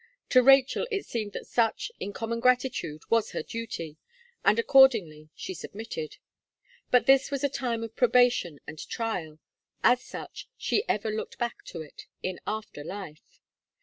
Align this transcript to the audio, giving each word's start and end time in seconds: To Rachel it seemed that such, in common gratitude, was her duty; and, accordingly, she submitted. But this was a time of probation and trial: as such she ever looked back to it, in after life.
To 0.29 0.41
Rachel 0.41 0.87
it 0.89 1.05
seemed 1.05 1.33
that 1.33 1.45
such, 1.45 1.91
in 1.99 2.11
common 2.11 2.39
gratitude, 2.39 3.03
was 3.11 3.33
her 3.33 3.43
duty; 3.43 3.97
and, 4.43 4.57
accordingly, 4.57 5.29
she 5.35 5.53
submitted. 5.53 6.17
But 6.89 7.05
this 7.05 7.29
was 7.29 7.43
a 7.43 7.49
time 7.49 7.83
of 7.83 7.95
probation 7.95 8.59
and 8.65 8.79
trial: 8.79 9.37
as 9.83 10.01
such 10.01 10.47
she 10.57 10.83
ever 10.89 11.11
looked 11.11 11.37
back 11.37 11.63
to 11.65 11.83
it, 11.83 12.07
in 12.23 12.39
after 12.47 12.83
life. 12.83 13.39